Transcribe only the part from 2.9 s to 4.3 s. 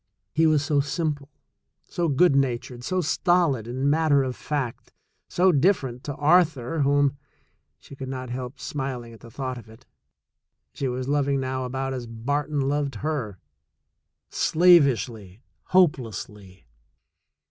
stolid and matter